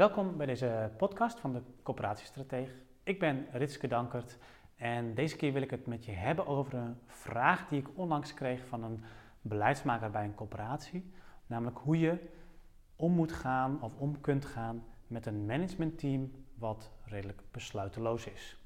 [0.00, 2.70] Welkom bij deze podcast van de Coöperatiestrateeg.
[3.02, 4.38] Ik ben Ritske Dankert
[4.76, 8.34] en deze keer wil ik het met je hebben over een vraag die ik onlangs
[8.34, 9.04] kreeg van een
[9.40, 11.12] beleidsmaker bij een coöperatie.
[11.46, 12.18] Namelijk hoe je
[12.96, 18.56] om moet gaan of om kunt gaan met een managementteam wat redelijk besluiteloos is.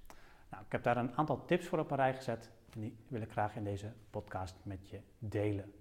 [0.50, 3.20] Nou, ik heb daar een aantal tips voor op een rij gezet en die wil
[3.20, 5.72] ik graag in deze podcast met je delen.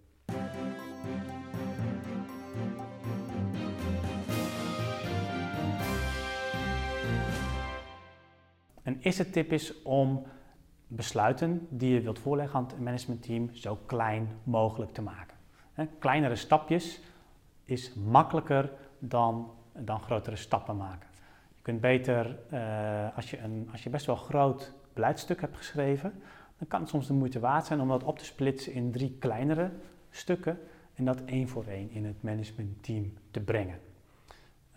[8.83, 10.25] Een eerste tip is om
[10.87, 15.37] besluiten die je wilt voorleggen aan het managementteam zo klein mogelijk te maken.
[15.99, 17.01] kleinere stapjes
[17.63, 21.07] is makkelijker dan, dan grotere stappen maken.
[21.55, 26.13] Je kunt beter, uh, als, je een, als je best wel groot beleidstuk hebt geschreven,
[26.57, 29.15] dan kan het soms de moeite waard zijn om dat op te splitsen in drie
[29.19, 29.71] kleinere
[30.09, 30.59] stukken
[30.95, 33.79] en dat één voor één in het managementteam te brengen.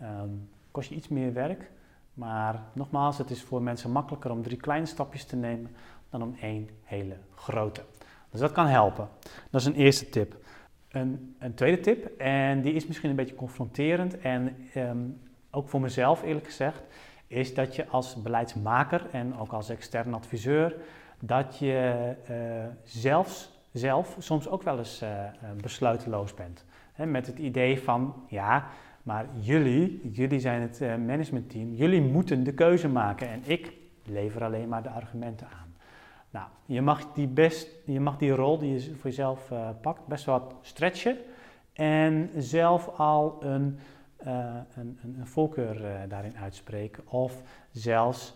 [0.01, 1.71] Um, kost je iets meer werk,
[2.17, 5.75] maar nogmaals, het is voor mensen makkelijker om drie kleine stapjes te nemen
[6.09, 7.81] dan om één hele grote.
[8.29, 9.09] Dus dat kan helpen.
[9.49, 10.35] Dat is een eerste tip.
[10.89, 14.97] Een, een tweede tip, en die is misschien een beetje confronterend en ehm,
[15.51, 16.81] ook voor mezelf eerlijk gezegd,
[17.27, 20.75] is dat je als beleidsmaker en ook als extern adviseur,
[21.19, 25.09] dat je uh, zelfs zelf soms ook wel eens uh,
[25.61, 26.65] besluiteloos bent.
[26.95, 28.67] met het idee van, ja,
[29.07, 33.29] maar jullie, jullie zijn het uh, managementteam, jullie moeten de keuze maken.
[33.29, 35.75] En ik lever alleen maar de argumenten aan.
[36.29, 40.07] Nou, je mag die, best, je mag die rol die je voor jezelf uh, pakt
[40.07, 41.17] best wat stretchen.
[41.73, 43.79] En zelf al een,
[44.17, 47.03] een, een, een, voorkeur daarin uitspreken.
[47.07, 47.41] Of
[47.71, 48.35] zelfs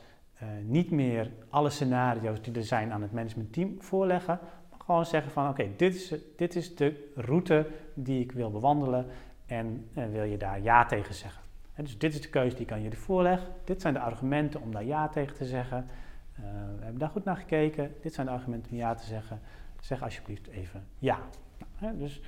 [0.65, 5.49] niet meer alle scenario's die er zijn aan het managementteam voorleggen, maar gewoon zeggen van
[5.49, 9.05] oké, dit, is, dit is de route die ik wil bewandelen
[9.51, 11.41] en uh, wil je daar ja tegen zeggen.
[11.75, 13.49] dus dit is de keuze die ik aan jullie voorleg.
[13.63, 15.87] Dit zijn de argumenten om daar ja tegen te zeggen.
[16.39, 16.45] Uh,
[16.77, 17.95] we hebben daar goed naar gekeken.
[18.01, 19.39] Dit zijn de argumenten om ja te zeggen.
[19.79, 21.19] Zeg alsjeblieft even ja.
[21.79, 22.21] Nou, dus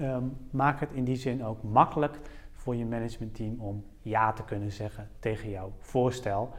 [0.00, 2.20] um, maak het in die zin ook makkelijk
[2.52, 6.54] voor je managementteam om ja te kunnen zeggen tegen jouw voorstel.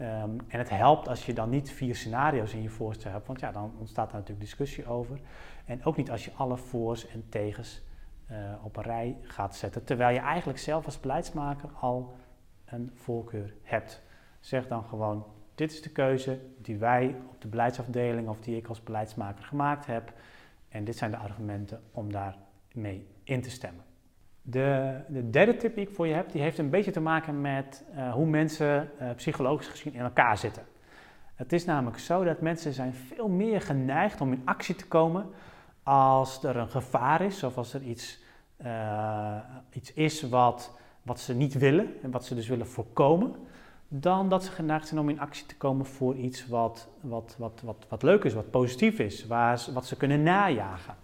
[0.00, 3.40] Um, en het helpt als je dan niet vier scenario's in je voorstel hebt, want
[3.40, 5.20] ja, dan ontstaat daar natuurlijk discussie over.
[5.64, 7.86] En ook niet als je alle voor's en tegens
[8.62, 12.16] op een rij gaat zetten, terwijl je eigenlijk zelf als beleidsmaker al
[12.64, 14.02] een voorkeur hebt.
[14.40, 18.66] Zeg dan gewoon, dit is de keuze die wij op de beleidsafdeling of die ik
[18.66, 20.12] als beleidsmaker gemaakt heb
[20.68, 23.84] en dit zijn de argumenten om daarmee in te stemmen.
[24.42, 27.40] De, de, derde tip die ik voor je heb, die heeft een beetje te maken
[27.40, 30.62] met uh, hoe mensen uh, psychologisch gezien in elkaar zitten.
[31.34, 35.26] Het is namelijk zo dat mensen zijn veel meer geneigd om in actie te komen
[35.88, 38.18] als er een gevaar is of als er iets,
[38.64, 39.36] uh,
[39.72, 43.34] iets is wat, wat ze niet willen en wat ze dus willen voorkomen,
[43.88, 47.60] dan dat ze geneigd zijn om in actie te komen voor iets wat, wat, wat,
[47.64, 50.94] wat, wat leuk is, wat positief is, waar, wat ze kunnen najagen.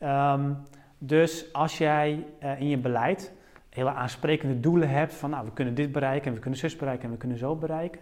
[0.00, 0.56] Um,
[0.98, 3.32] dus als jij uh, in je beleid
[3.68, 7.04] hele aansprekende doelen hebt van nou, we kunnen dit bereiken en we kunnen zus bereiken
[7.04, 8.00] en we kunnen zo bereiken,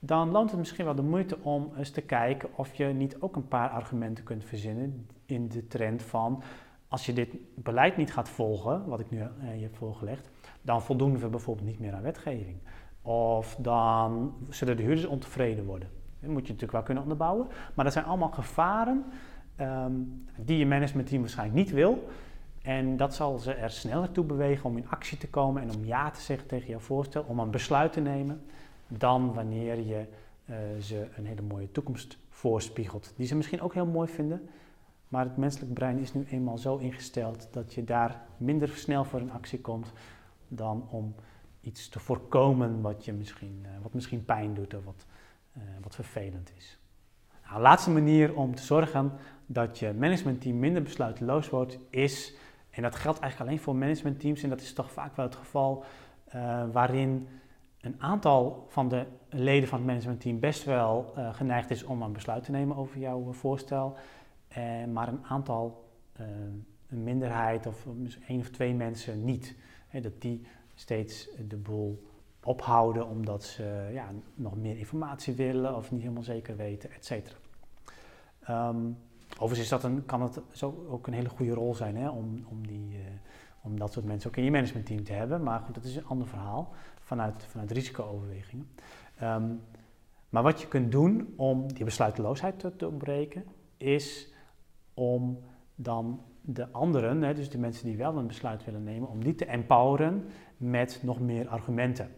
[0.00, 3.36] dan loont het misschien wel de moeite om eens te kijken of je niet ook
[3.36, 6.42] een paar argumenten kunt verzinnen in de trend van
[6.90, 10.30] als je dit beleid niet gaat volgen, wat ik nu uh, je heb voorgelegd,
[10.62, 12.56] dan voldoen we bijvoorbeeld niet meer aan wetgeving.
[13.02, 15.88] Of dan zullen de huurders ontevreden worden.
[16.20, 17.46] Dat moet je natuurlijk wel kunnen onderbouwen.
[17.74, 19.04] Maar dat zijn allemaal gevaren
[19.60, 22.08] um, die je managementteam waarschijnlijk niet wil.
[22.62, 25.84] En dat zal ze er sneller toe bewegen om in actie te komen en om
[25.84, 28.42] ja te zeggen tegen jouw voorstel, om een besluit te nemen,
[28.98, 30.06] dan wanneer je
[30.50, 33.12] uh, ze een hele mooie toekomst voorspiegelt.
[33.16, 34.48] Die ze misschien ook heel mooi vinden,
[35.08, 39.20] maar het menselijk brein is nu eenmaal zo ingesteld dat je daar minder snel voor
[39.20, 39.92] in actie komt
[40.48, 41.14] dan om
[41.60, 45.06] iets te voorkomen wat, je misschien, uh, wat misschien pijn doet of wat,
[45.56, 46.78] uh, wat vervelend is.
[47.48, 49.12] Nou, laatste manier om te zorgen
[49.46, 52.34] dat je managementteam minder besluiteloos wordt, is,
[52.70, 55.84] en dat geldt eigenlijk alleen voor managementteams, en dat is toch vaak wel het geval,
[56.72, 57.28] waarin
[57.80, 62.12] een aantal van de leden van het managementteam best wel uh, geneigd is om een
[62.12, 63.96] besluit te nemen over jouw voorstel,
[64.58, 65.88] uh, maar een aantal,
[66.88, 67.86] een minderheid of
[68.26, 69.56] één of twee mensen niet.
[70.02, 72.08] Dat die steeds de boel
[72.44, 77.36] ophouden omdat ze ja, nog meer informatie willen of niet helemaal zeker weten, et cetera.
[78.68, 78.98] Um,
[79.32, 82.44] overigens is dat een, kan het zo ook een hele goede rol zijn hè, om,
[82.48, 82.96] om, die,
[83.62, 85.42] om dat soort mensen ook in je managementteam te hebben.
[85.42, 88.68] Maar goed, dat is een ander verhaal vanuit, vanuit risicooverwegingen.
[89.22, 89.60] Um,
[90.28, 93.44] maar wat je kunt doen om die besluiteloosheid te, ontbreken,
[93.76, 94.32] is
[94.94, 95.38] om
[95.74, 99.34] dan de anderen, hè, dus de mensen die wel een besluit willen nemen, om die
[99.34, 100.24] te empoweren
[100.56, 102.10] met nog meer argumenten.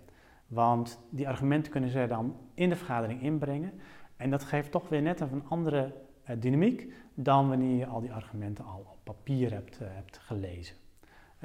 [0.46, 3.72] Want die argumenten kunnen ze dan in de vergadering inbrengen.
[4.16, 5.92] En dat geeft toch weer net een andere
[6.30, 10.76] uh, dynamiek dan wanneer je al die argumenten al op papier hebt, uh, hebt gelezen.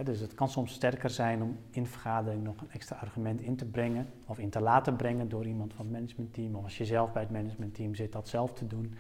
[0.04, 3.56] Dus het kan soms sterker zijn om in de vergadering nog een extra argument in
[3.56, 6.56] te brengen of in te laten brengen door iemand van het managementteam.
[6.56, 8.96] Of als je zelf bij het managementteam zit, dat zelf te doen.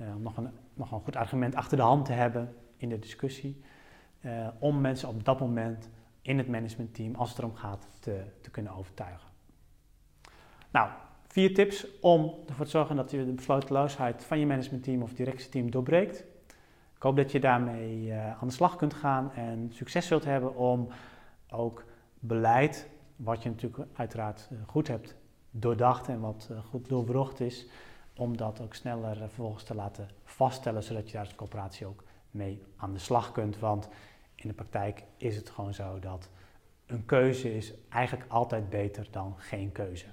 [0.00, 2.98] Uh, om nog een, nog een goed argument achter de hand te hebben in de
[2.98, 3.62] discussie.
[4.58, 5.88] om mensen op dat moment
[6.22, 9.28] in het managementteam, als het erom gaat, te, te kunnen overtuigen.
[10.70, 10.90] Nou,
[11.26, 15.70] vier tips om ervoor te zorgen dat je de besluiteloosheid van je managementteam of directieteam
[15.70, 16.24] doorbreekt.
[16.96, 20.56] Ik hoop dat je daarmee uh, aan de slag kunt gaan en succes zult hebben
[20.56, 20.88] om
[21.48, 21.84] ook
[22.18, 25.16] beleid, wat je natuurlijk uiteraard uh, goed hebt
[25.50, 27.66] doordacht en wat uh, goed doorbrocht is,
[28.16, 32.62] om dat ook sneller vervolgens te laten vaststellen, zodat je daar als coöperatie ook mee
[32.76, 33.58] aan de slag kunt.
[33.58, 33.88] Want
[34.34, 36.30] in de praktijk is het gewoon zo dat
[36.86, 40.06] een keuze is eigenlijk altijd beter dan geen keuze.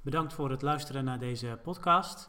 [0.00, 2.28] Bedankt voor het luisteren naar deze podcast.